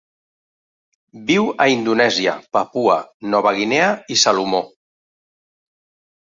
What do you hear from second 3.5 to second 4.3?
Guinea i